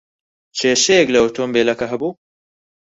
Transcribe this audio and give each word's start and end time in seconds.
کێشەیەک 0.59 1.07
لە 1.13 1.19
ئۆتۆمۆبیلەکە 1.23 1.85
ھەبوو؟ 1.91 2.11